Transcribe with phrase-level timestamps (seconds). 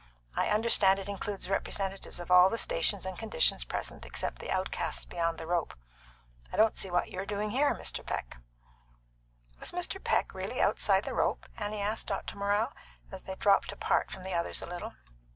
[0.35, 5.05] I understand it includes representatives of all the stations and conditions present except the outcasts
[5.05, 5.75] beyond the rope.
[6.51, 8.03] I don't see what you're doing here, Mr.
[8.03, 8.37] Peck."
[9.59, 10.03] "Was Mr.
[10.03, 12.35] Peck really outside the rope?" Annie asked Dr.
[12.35, 12.73] Morrell,
[13.11, 14.93] as they dropped apart from the others a little.